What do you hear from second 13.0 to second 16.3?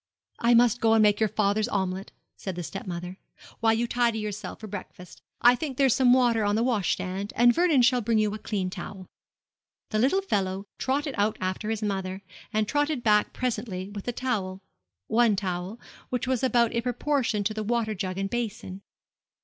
back presently with the towel one towel, which